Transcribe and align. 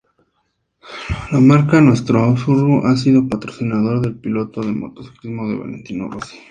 La 1.31 1.39
marca 1.39 1.79
"Nastro 1.79 2.23
Azzurro" 2.23 2.87
ha 2.87 2.97
sido 2.97 3.27
patrocinador 3.29 4.01
del 4.01 4.15
piloto 4.17 4.61
de 4.61 4.71
motociclismo 4.71 5.43
Valentino 5.59 6.09
Rossi. 6.09 6.39